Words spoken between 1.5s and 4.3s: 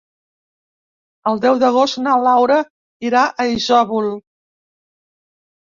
d'agost na Laura irà a Isòvol.